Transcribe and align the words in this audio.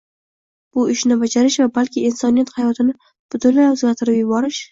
Bu 0.77 0.85
ishni 0.93 1.17
bajarish 1.23 1.57
va 1.63 1.67
balki 1.75 2.03
insoniyat 2.11 2.51
hayotini 2.57 2.97
butunlay 3.35 3.71
o’zgartirib 3.75 4.19
yuborish 4.23 4.59